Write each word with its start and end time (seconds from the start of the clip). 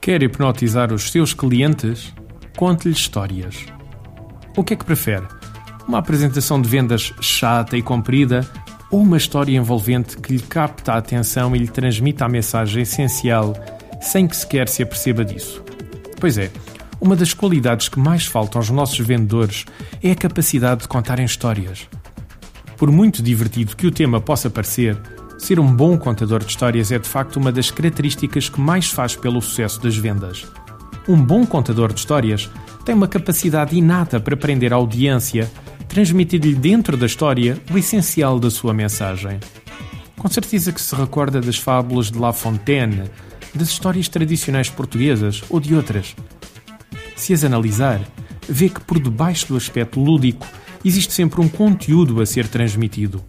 Quer 0.00 0.22
hipnotizar 0.22 0.92
os 0.92 1.10
seus 1.10 1.32
clientes? 1.32 2.12
Conte-lhes 2.56 2.98
histórias. 2.98 3.66
O 4.56 4.64
que 4.64 4.74
é 4.74 4.76
que 4.76 4.84
prefere? 4.84 5.26
Uma 5.86 5.98
apresentação 5.98 6.60
de 6.60 6.68
vendas 6.68 7.12
chata 7.20 7.76
e 7.76 7.82
comprida 7.82 8.48
ou 8.90 9.00
uma 9.00 9.16
história 9.16 9.56
envolvente 9.56 10.16
que 10.18 10.34
lhe 10.34 10.42
capta 10.42 10.92
a 10.92 10.98
atenção 10.98 11.54
e 11.56 11.58
lhe 11.60 11.68
transmita 11.68 12.24
a 12.24 12.28
mensagem 12.28 12.82
essencial 12.82 13.54
sem 14.00 14.26
que 14.26 14.36
sequer 14.36 14.68
se 14.68 14.82
aperceba 14.82 15.24
disso? 15.24 15.62
Pois 16.20 16.36
é, 16.36 16.50
uma 17.00 17.16
das 17.16 17.32
qualidades 17.32 17.88
que 17.88 17.98
mais 17.98 18.26
faltam 18.26 18.60
aos 18.60 18.70
nossos 18.70 18.98
vendedores 18.98 19.64
é 20.02 20.10
a 20.10 20.16
capacidade 20.16 20.82
de 20.82 20.88
contarem 20.88 21.24
histórias. 21.24 21.88
Por 22.76 22.90
muito 22.92 23.22
divertido 23.22 23.76
que 23.76 23.86
o 23.86 23.90
tema 23.90 24.20
possa 24.20 24.50
parecer, 24.50 24.96
ser 25.38 25.58
um 25.58 25.74
bom 25.74 25.98
contador 25.98 26.40
de 26.44 26.50
histórias 26.50 26.92
é 26.92 26.98
de 26.98 27.08
facto 27.08 27.36
uma 27.36 27.50
das 27.50 27.70
características 27.70 28.48
que 28.48 28.60
mais 28.60 28.88
faz 28.88 29.16
pelo 29.16 29.40
sucesso 29.40 29.80
das 29.80 29.96
vendas. 29.96 30.46
Um 31.08 31.16
bom 31.16 31.44
contador 31.44 31.92
de 31.92 31.98
histórias 31.98 32.48
tem 32.84 32.94
uma 32.94 33.08
capacidade 33.08 33.76
inata 33.76 34.20
para 34.20 34.36
prender 34.36 34.72
a 34.72 34.76
audiência, 34.76 35.50
transmitir-lhe 35.88 36.54
dentro 36.54 36.96
da 36.96 37.06
história 37.06 37.60
o 37.72 37.78
essencial 37.78 38.38
da 38.38 38.50
sua 38.50 38.72
mensagem. 38.72 39.40
Com 40.16 40.28
certeza 40.28 40.72
que 40.72 40.80
se 40.80 40.94
recorda 40.94 41.40
das 41.40 41.56
fábulas 41.56 42.10
de 42.10 42.18
La 42.18 42.32
Fontaine, 42.32 43.10
das 43.54 43.68
histórias 43.68 44.08
tradicionais 44.08 44.70
portuguesas 44.70 45.42
ou 45.50 45.58
de 45.58 45.74
outras. 45.74 46.14
Se 47.16 47.32
as 47.32 47.44
analisar, 47.44 48.00
vê 48.48 48.68
que 48.68 48.80
por 48.80 49.00
debaixo 49.00 49.48
do 49.48 49.56
aspecto 49.56 50.00
lúdico 50.00 50.46
existe 50.84 51.12
sempre 51.12 51.40
um 51.40 51.48
conteúdo 51.48 52.20
a 52.20 52.26
ser 52.26 52.48
transmitido. 52.48 53.22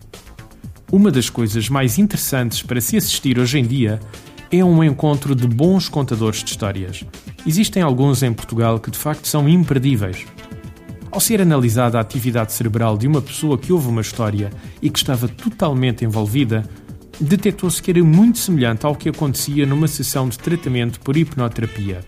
Uma 0.94 1.10
das 1.10 1.28
coisas 1.28 1.70
mais 1.70 1.98
interessantes 1.98 2.62
para 2.62 2.80
se 2.80 2.96
assistir 2.96 3.40
hoje 3.40 3.58
em 3.58 3.66
dia 3.66 4.00
é 4.52 4.64
um 4.64 4.84
encontro 4.84 5.34
de 5.34 5.48
bons 5.48 5.90
contadores 5.90 6.44
de 6.44 6.52
histórias. 6.52 7.04
Existem 7.48 7.82
alguns 7.82 8.22
em 8.22 8.32
Portugal 8.32 8.80
que 8.80 8.92
de 8.92 9.00
facto 9.00 9.28
são 9.28 9.50
imperdíveis. 9.50 10.24
Ao 11.10 11.20
ser 11.20 11.42
analisada 11.42 11.98
a 11.98 12.02
atividade 12.02 12.54
cerebral 12.54 12.96
de 12.96 13.08
uma 13.08 13.24
pessoa 13.24 13.58
que 13.58 13.74
ouve 13.74 13.88
uma 13.88 14.02
história 14.02 14.52
e 14.84 14.90
que 14.92 15.00
estava 15.00 15.28
totalmente 15.28 16.06
envolvida, 16.06 16.64
detectou-se 17.20 17.82
que 17.82 17.90
era 17.90 18.04
muito 18.04 18.38
semelhante 18.38 18.86
ao 18.86 18.96
que 18.96 19.10
acontecia 19.10 19.66
numa 19.66 19.88
sessão 19.88 20.30
de 20.30 20.38
tratamento 20.38 21.00
por 21.00 21.18
hipnoterapia. 21.18 22.02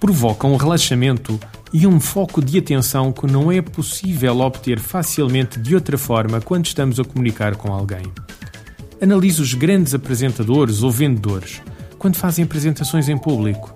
Provoca 0.00 0.46
um 0.46 0.56
relaxamento 0.56 1.38
e 1.72 1.86
um 1.86 2.00
foco 2.00 2.42
de 2.42 2.58
atenção 2.58 3.12
que 3.12 3.26
não 3.26 3.52
é 3.52 3.60
possível 3.60 4.40
obter 4.40 4.78
facilmente 4.78 5.58
de 5.58 5.74
outra 5.74 5.98
forma 5.98 6.40
quando 6.40 6.66
estamos 6.66 6.98
a 6.98 7.04
comunicar 7.04 7.56
com 7.56 7.72
alguém. 7.72 8.02
Analise 9.00 9.40
os 9.40 9.54
grandes 9.54 9.94
apresentadores 9.94 10.82
ou 10.82 10.90
vendedores 10.90 11.60
quando 11.98 12.16
fazem 12.16 12.44
apresentações 12.44 13.08
em 13.08 13.18
público. 13.18 13.74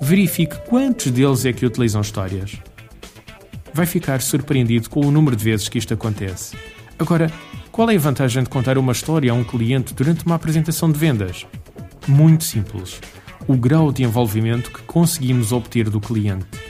Verifique 0.00 0.56
quantos 0.68 1.10
deles 1.10 1.44
é 1.44 1.52
que 1.52 1.66
utilizam 1.66 2.00
histórias. 2.00 2.56
Vai 3.74 3.86
ficar 3.86 4.20
surpreendido 4.20 4.90
com 4.90 5.00
o 5.00 5.10
número 5.10 5.34
de 5.34 5.44
vezes 5.44 5.68
que 5.68 5.78
isto 5.78 5.94
acontece. 5.94 6.56
Agora, 6.98 7.30
qual 7.70 7.90
é 7.90 7.96
a 7.96 7.98
vantagem 7.98 8.42
de 8.42 8.50
contar 8.50 8.76
uma 8.76 8.92
história 8.92 9.32
a 9.32 9.34
um 9.34 9.42
cliente 9.42 9.94
durante 9.94 10.26
uma 10.26 10.34
apresentação 10.34 10.92
de 10.92 10.98
vendas? 10.98 11.46
Muito 12.06 12.44
simples. 12.44 13.00
O 13.48 13.56
grau 13.56 13.90
de 13.90 14.02
envolvimento 14.02 14.70
que 14.70 14.82
conseguimos 14.82 15.52
obter 15.52 15.88
do 15.88 16.00
cliente. 16.00 16.61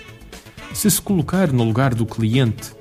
Se 0.75 0.91
se 0.91 1.01
colocar 1.01 1.53
no 1.53 1.63
lugar 1.63 1.95
do 1.95 2.07
cliente, 2.07 2.73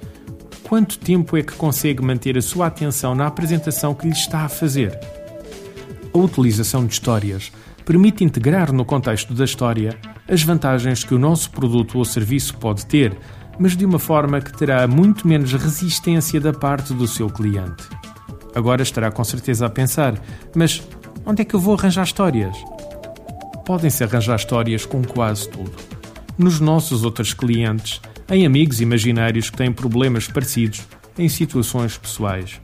quanto 0.64 0.97
tempo 0.97 1.36
é 1.38 1.44
que 1.44 1.53
consegue 1.53 2.02
manter 2.02 2.38
a 2.38 2.42
sua 2.42 2.67
atenção 2.67 3.14
na 3.14 3.28
apresentação 3.28 3.94
que 3.94 4.08
lhe 4.08 4.14
está 4.14 4.45
a 4.45 4.50
fazer? 4.50 4.97
A 6.14 6.17
utilização 6.17 6.86
de 6.86 6.94
histórias 6.94 7.52
permite 7.86 8.23
integrar 8.23 8.72
no 8.72 8.86
contexto 8.86 9.34
da 9.34 9.44
história 9.44 9.97
as 10.28 10.42
vantagens 10.42 11.03
que 11.03 11.14
o 11.14 11.19
nosso 11.19 11.52
produto 11.52 11.97
ou 11.97 12.06
serviço 12.06 12.56
pode 12.58 12.86
ter, 12.86 13.16
mas 13.59 13.75
de 13.75 13.86
uma 13.86 14.00
forma 14.00 14.39
que 14.39 14.58
terá 14.58 14.88
muito 14.88 15.28
menos 15.28 15.53
resistência 15.53 16.40
da 16.40 16.53
parte 16.53 16.94
do 16.94 17.08
seu 17.08 17.29
cliente. 17.29 17.84
Agora 18.56 18.81
estará 18.81 19.12
com 19.12 19.23
certeza 19.23 19.66
a 19.66 19.69
pensar: 19.69 20.16
mas 20.56 20.81
onde 21.25 21.41
é 21.41 21.46
que 21.46 21.53
eu 21.53 21.59
vou 21.59 21.75
arranjar 21.75 22.03
histórias? 22.03 22.58
Podem-se 23.66 24.03
arranjar 24.03 24.38
histórias 24.38 24.85
com 24.85 25.03
quase 25.03 25.50
tudo 25.50 25.91
nos 26.41 26.59
nossos 26.59 27.03
outros 27.03 27.34
clientes, 27.34 28.02
em 28.29 28.46
amigos 28.46 28.81
imaginários 28.81 29.50
que 29.50 29.57
têm 29.57 29.72
problemas 29.72 30.28
parecidos, 30.28 30.81
em 31.18 31.29
situações 31.29 31.97
pessoais. 31.97 32.59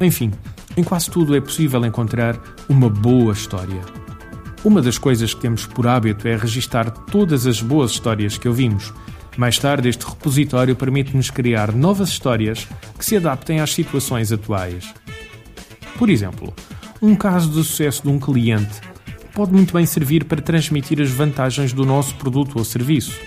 Enfim, 0.00 0.32
em 0.76 0.82
quase 0.82 1.10
tudo 1.10 1.36
é 1.36 1.40
possível 1.40 1.84
encontrar 1.84 2.40
uma 2.68 2.88
boa 2.88 3.32
história. 3.32 3.82
Uma 4.64 4.80
das 4.80 4.96
coisas 4.96 5.34
que 5.34 5.40
temos 5.40 5.66
por 5.66 5.86
hábito 5.86 6.26
é 6.26 6.36
registar 6.36 6.90
todas 6.90 7.46
as 7.46 7.60
boas 7.60 7.90
histórias 7.90 8.38
que 8.38 8.48
ouvimos. 8.48 8.92
Mais 9.36 9.58
tarde, 9.58 9.88
este 9.88 10.06
repositório 10.06 10.74
permite-nos 10.74 11.30
criar 11.30 11.72
novas 11.72 12.08
histórias 12.08 12.66
que 12.98 13.04
se 13.04 13.16
adaptem 13.16 13.60
às 13.60 13.74
situações 13.74 14.32
atuais. 14.32 14.94
Por 15.98 16.08
exemplo, 16.08 16.54
um 17.02 17.14
caso 17.14 17.50
de 17.50 17.56
sucesso 17.56 18.02
de 18.02 18.08
um 18.08 18.18
cliente 18.18 18.80
pode 19.34 19.52
muito 19.52 19.72
bem 19.72 19.86
servir 19.86 20.24
para 20.24 20.40
transmitir 20.40 21.00
as 21.00 21.10
vantagens 21.10 21.72
do 21.72 21.84
nosso 21.84 22.14
produto 22.16 22.58
ou 22.58 22.64
serviço. 22.64 23.18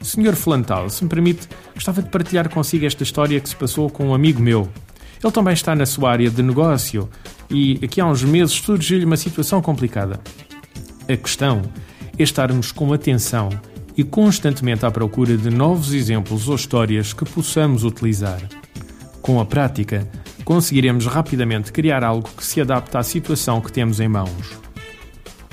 Sr. 0.00 0.34
Flantal, 0.34 0.88
se 0.88 1.02
me 1.04 1.10
permite, 1.10 1.48
gostava 1.74 2.02
de 2.02 2.08
partilhar 2.08 2.48
consigo 2.48 2.86
esta 2.86 3.02
história 3.02 3.40
que 3.40 3.48
se 3.48 3.56
passou 3.56 3.90
com 3.90 4.08
um 4.08 4.14
amigo 4.14 4.40
meu. 4.40 4.68
Ele 5.22 5.32
também 5.32 5.52
está 5.52 5.74
na 5.74 5.86
sua 5.86 6.10
área 6.10 6.30
de 6.30 6.42
negócio 6.42 7.08
e 7.50 7.78
aqui 7.82 8.00
há 8.00 8.06
uns 8.06 8.22
meses 8.22 8.54
surgiu-lhe 8.54 9.04
uma 9.04 9.16
situação 9.16 9.60
complicada. 9.60 10.20
A 11.08 11.16
questão 11.16 11.62
é 12.18 12.22
estarmos 12.22 12.72
com 12.72 12.92
atenção 12.92 13.48
e 13.96 14.04
constantemente 14.04 14.86
à 14.86 14.90
procura 14.90 15.36
de 15.36 15.50
novos 15.50 15.92
exemplos 15.92 16.48
ou 16.48 16.54
histórias 16.54 17.12
que 17.12 17.24
possamos 17.24 17.82
utilizar. 17.82 18.40
Com 19.20 19.40
a 19.40 19.44
prática, 19.44 20.08
conseguiremos 20.44 21.06
rapidamente 21.06 21.72
criar 21.72 22.04
algo 22.04 22.28
que 22.36 22.44
se 22.44 22.60
adapte 22.60 22.96
à 22.96 23.02
situação 23.02 23.60
que 23.60 23.72
temos 23.72 23.98
em 24.00 24.08
mãos. 24.08 24.67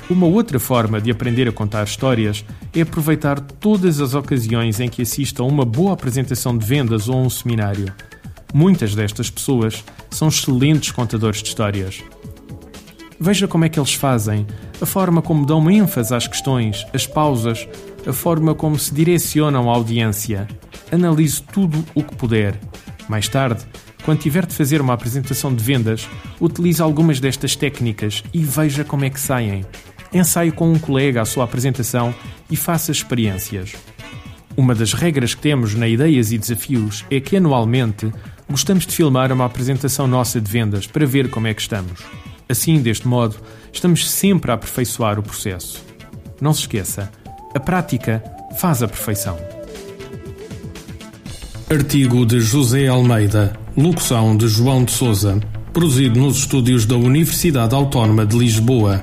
Uma 0.08 0.26
outra 0.26 0.60
forma 0.60 1.00
de 1.00 1.10
aprender 1.10 1.48
a 1.48 1.52
contar 1.52 1.82
histórias 1.82 2.44
é 2.72 2.82
aproveitar 2.82 3.40
todas 3.40 4.00
as 4.00 4.14
ocasiões 4.14 4.78
em 4.78 4.88
que 4.88 5.02
assista 5.02 5.42
a 5.42 5.46
uma 5.46 5.64
boa 5.64 5.94
apresentação 5.94 6.56
de 6.56 6.64
vendas 6.64 7.08
ou 7.08 7.16
a 7.16 7.22
um 7.22 7.28
seminário. 7.30 7.92
Muitas 8.54 8.94
destas 8.94 9.28
pessoas 9.28 9.84
são 10.08 10.28
excelentes 10.28 10.92
contadores 10.92 11.42
de 11.42 11.48
histórias. 11.48 12.04
Veja 13.18 13.48
como 13.48 13.64
é 13.64 13.68
que 13.68 13.80
eles 13.80 13.94
fazem, 13.94 14.46
a 14.80 14.86
forma 14.86 15.20
como 15.20 15.44
dão 15.44 15.68
ênfase 15.68 16.14
às 16.14 16.28
questões, 16.28 16.86
as 16.94 17.04
pausas, 17.04 17.66
a 18.06 18.12
forma 18.12 18.54
como 18.54 18.78
se 18.78 18.94
direcionam 18.94 19.68
à 19.68 19.74
audiência. 19.74 20.46
Analise 20.92 21.42
tudo 21.42 21.84
o 21.96 22.04
que 22.04 22.14
puder. 22.14 22.56
Mais 23.08 23.26
tarde, 23.26 23.66
quando 24.04 24.20
tiver 24.20 24.46
de 24.46 24.54
fazer 24.54 24.80
uma 24.80 24.92
apresentação 24.92 25.52
de 25.52 25.64
vendas, 25.64 26.08
utilize 26.40 26.80
algumas 26.80 27.18
destas 27.18 27.56
técnicas 27.56 28.22
e 28.32 28.44
veja 28.44 28.84
como 28.84 29.04
é 29.04 29.10
que 29.10 29.18
saem. 29.18 29.64
Ensaie 30.12 30.50
com 30.50 30.72
um 30.72 30.78
colega 30.78 31.22
a 31.22 31.24
sua 31.24 31.44
apresentação 31.44 32.14
e 32.50 32.56
faça 32.56 32.92
experiências. 32.92 33.74
Uma 34.56 34.74
das 34.74 34.92
regras 34.94 35.34
que 35.34 35.42
temos 35.42 35.74
na 35.74 35.86
Ideias 35.86 36.32
e 36.32 36.38
Desafios 36.38 37.04
é 37.10 37.20
que 37.20 37.36
anualmente 37.36 38.10
gostamos 38.48 38.86
de 38.86 38.94
filmar 38.94 39.30
uma 39.30 39.44
apresentação 39.44 40.06
nossa 40.06 40.40
de 40.40 40.50
vendas 40.50 40.86
para 40.86 41.04
ver 41.04 41.28
como 41.28 41.46
é 41.46 41.54
que 41.54 41.60
estamos. 41.60 42.00
Assim, 42.48 42.80
deste 42.80 43.06
modo, 43.06 43.36
estamos 43.72 44.08
sempre 44.08 44.50
a 44.50 44.54
aperfeiçoar 44.54 45.18
o 45.18 45.22
processo. 45.22 45.84
Não 46.40 46.54
se 46.54 46.60
esqueça, 46.60 47.10
a 47.54 47.60
prática 47.60 48.22
faz 48.58 48.82
a 48.82 48.88
perfeição. 48.88 49.36
Artigo 51.68 52.24
de 52.24 52.40
José 52.40 52.86
Almeida, 52.86 53.58
locução 53.76 54.36
de 54.36 54.46
João 54.46 54.84
de 54.84 54.92
Souza, 54.92 55.40
produzido 55.72 56.20
nos 56.20 56.38
estúdios 56.38 56.86
da 56.86 56.96
Universidade 56.96 57.74
Autónoma 57.74 58.24
de 58.24 58.38
Lisboa 58.38 59.02